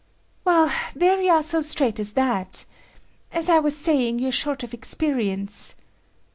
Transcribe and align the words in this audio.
"Well, 0.43 0.71
there 0.95 1.21
you 1.21 1.29
are 1.29 1.43
so 1.43 1.61
straight 1.61 1.99
as 1.99 2.13
that. 2.13 2.65
As 3.31 3.49
I 3.49 3.59
was 3.59 3.77
saying, 3.77 4.17
you're 4.17 4.31
short 4.31 4.63
of 4.63 4.73
experience...." 4.73 5.75